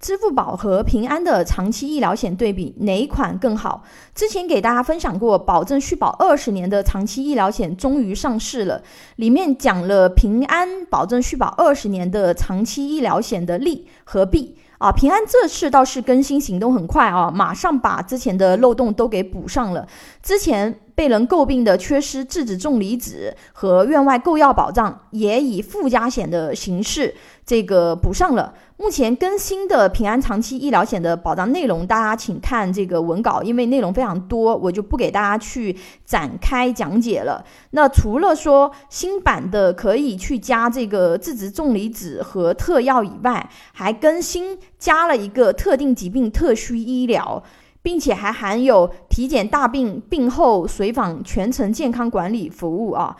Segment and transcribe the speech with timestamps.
[0.00, 3.84] 支付宝和平安的长期医疗险对比，哪一款更好？
[4.14, 8.82] 之前给大家分享过，保证续保二十年的长期医疗险终于上市了，
[9.16, 14.90] 里面讲了平安保证续保二十年的长期医疗险的利和弊啊。
[14.90, 19.86] 平安这次倒是更新行动很快啊，马上把之前的漏洞都给补上了。
[20.22, 27.14] 之前被人诟病的缺失质子重离子和院外购药保障，也以附加险的形式
[27.46, 28.52] 这个补上了。
[28.76, 37.42] 目前更新的平安长期医疗险的保障内容，大家请看这个文稿，因为内容非常多，我就不给大家去展开讲解了。
[37.70, 47.42] 那除了说新版的可以去加这个质子重离子和特药以外，还更新加了一个特定疾病特需医疗，
[47.82, 53.16] 并且还含有体检大病病后随访全程健康管理服务啊。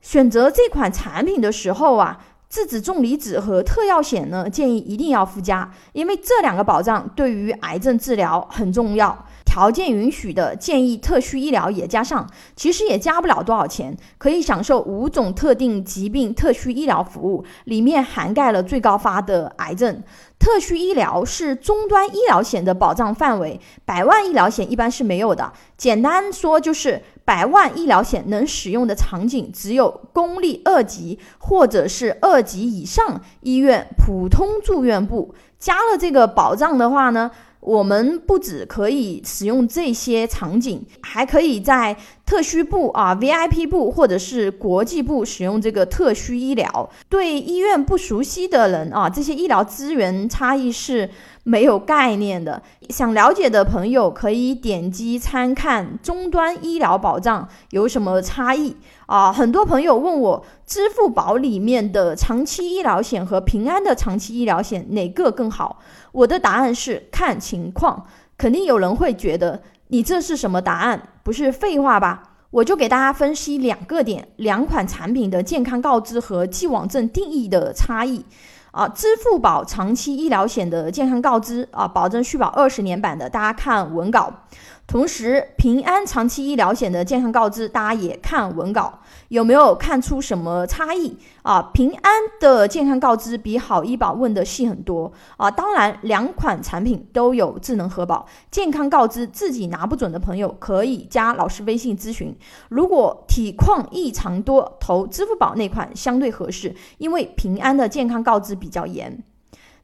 [0.00, 2.18] 选择这款产品的时候啊。
[2.50, 9.26] 质子重离子和特药险呢，建议一定要附加，因为这两个保障对于癌症治疗很重要。
[9.58, 20.00] 条件允许的，建议特需医疗也加上，其实也加不了多少钱，可以享受五种特定疾病特需医疗服务，里面涵盖了最高发的癌症。
[20.38, 25.52] 特需医疗是终端医疗险的保障范围，百万医疗险一般是没有的。
[25.76, 27.02] 简单说就是。
[27.28, 35.34] 百万医疗险能使用的场景只有公立二级或者是二级以上医院普通住院部。
[35.58, 37.30] 加了这个保障的话呢，
[37.68, 41.94] 我们不止可以使用这些场景，还可以在
[42.28, 46.90] 特需部啊、VIP 部或者是国际部使用这个特需医疗。
[47.08, 51.08] 对医院不熟悉的人啊，这些医疗资源差异是。
[51.44, 58.76] 没有概念的，想了解的朋友可以点击参看终端医疗保障有什么差异
[59.06, 59.32] 啊？
[59.32, 65.78] 很多朋友问我，支付宝里面的长期医疗险和平安的长期医疗险哪个更好？
[66.12, 68.04] 我的答案是看情况。
[68.36, 71.02] 肯定有人会觉得你这是什么答案？
[71.22, 72.22] 不是废话吧？
[72.50, 78.24] 我就给大家分析两个点：两款产品的健康告知和既往症定义的差异。
[78.70, 84.32] 啊，支付宝长期医疗险的健康告知啊，保证续保二十年版的，大家看文稿。
[84.88, 91.60] 同时，平安长期医疗险的健康告知，大家也看文稿，有没有看出什么差异啊？
[91.74, 92.10] 平安
[92.40, 95.50] 的健康告知比好医保问的细很多啊。
[95.50, 102.34] 当然，两款产品都有智能核保，健康告知自己拿不准的朋友可以加老师微信咨询。
[102.70, 109.22] 如果体况异常多，投支付宝那款相对合适，因为平安的健康告知比较严。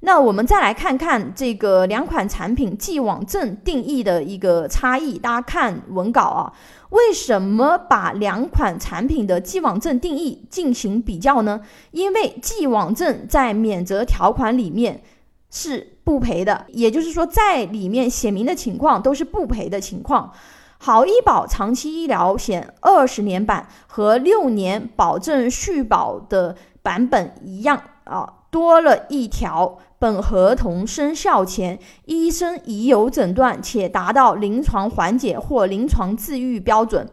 [0.07, 5.19] 那我们再来看看这个两款产品既往症定义的一个差异。
[5.19, 6.53] 大家看文稿啊，
[6.91, 11.63] 为什么把两款产品的既往症定义进行比较呢？
[11.91, 15.03] 因为既往症在免责条款里面
[15.51, 20.31] 是不赔的，也就是说在里面写明的情况都是不赔的情况。
[20.77, 29.81] 好医保长期医疗险二十年版和六年保证续保的版本一样啊，多了一条。
[29.99, 37.09] 本合同生效前，医生已有诊断且达到临床缓解或临床治愈标准。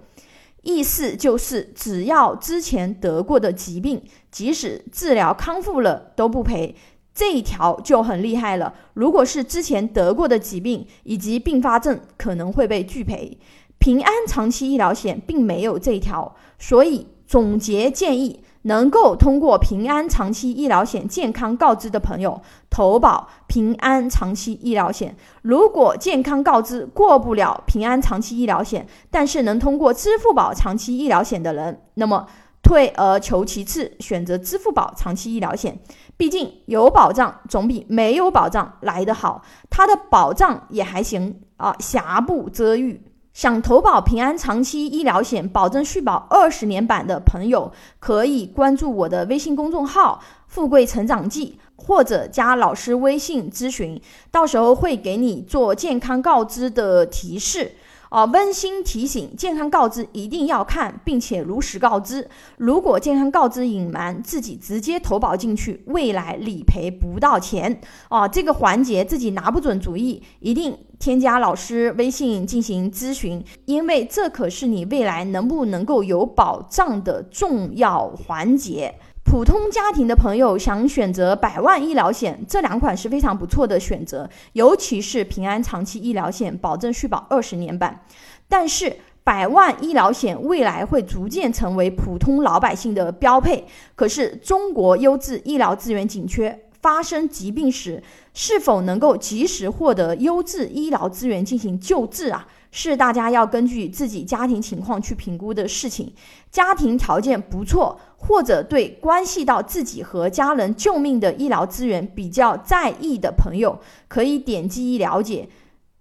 [0.62, 6.76] 意思就是，只要之前得过的疾病，即使治疗康复了都不赔。
[7.16, 8.74] 这一条就很厉害了。
[8.94, 13.36] 如果是之前得过的疾病以及并发症，可能会被拒赔。
[13.80, 18.44] 平安长期医疗险并没有这一条，所以总结建议。
[18.64, 22.40] 能够通过平安长期医疗险健康告知的朋友
[22.70, 25.16] 投保平安长期医疗险。
[25.42, 32.28] 如果健康告知过不了平安长期医疗险，但是能通过支付宝长期医疗险的人，那么
[32.62, 35.80] 退而求其次，选择支付宝长期医疗险。
[36.16, 39.42] 毕竟有保障总比没有保障来得好，
[39.72, 43.02] 它的保障也还行啊，瑕不遮玉。
[43.34, 54.00] 想投保平安长期医疗险，保证续保二十年版的朋友，可以关注我的微信公众号“富贵成长记”，或者加老师微信咨询，
[54.30, 57.72] 到时候会给你做健康告知的提示。
[58.12, 62.30] 啊，温馨提醒：健康告知一定要看，并且如实告知。
[62.58, 67.80] 如果健康告知隐瞒，自己直接投保进去，未来理赔不到钱。
[68.10, 78.94] 啊，这个环节自己拿不准主意，一定添加老师微信进行咨询，因为这可是你未来能不能够有保障的重要环节。
[79.24, 88.04] 普通家庭的朋友想选择百万医疗险，这两款是非常不错的选择，尤其是平安长期医疗险，保证续保二十年版。
[88.50, 93.66] 但是百万医疗险未来会逐渐成为普通老百姓的标配，
[93.96, 96.66] 可是中国优质医疗资源紧缺。
[96.82, 98.02] 发生疾病时，
[98.34, 102.48] 是否能够及时获得优质医疗资源进行救治啊？
[102.72, 106.14] 是大家要根据自己家庭情况去评估的事情。
[106.50, 115.50] 家庭条件不错，或者对关系到自己和家人救命的医疗资源比较在意的朋友，可以点击了解。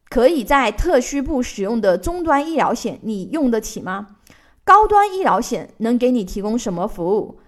[0.08, 4.16] 可以在特需部使用的终端医疗险，你用得起吗？
[4.64, 7.38] 高端医疗险能给你提供什么服务？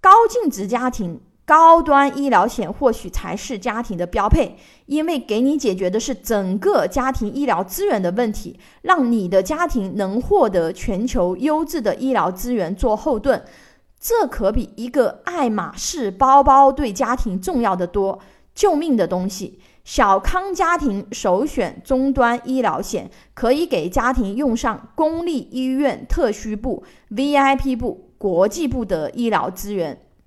[0.00, 1.20] 高净值家庭。
[1.50, 4.54] 高端医疗险或许才是家庭的标配，
[4.86, 13.42] 因为给你解决的是整个家庭医疗资源的问题，让你的家庭能获得全球优质的医疗资源做后盾。
[13.98, 18.20] 这可比一个爱马仕包包对家庭重要的多。
[18.54, 30.00] 救命的东西，小康家庭首选终端医疗险，可以给家庭用上公立医院特需部、VIP 部、国际部的医疗资源。